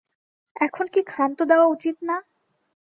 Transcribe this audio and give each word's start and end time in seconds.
এখন 0.61 0.85
কি 0.87 1.01
ক্ষান্ত 1.03 1.39
দেওয়া 1.43 1.67
উচিত 1.67 1.95
না? 2.03 2.17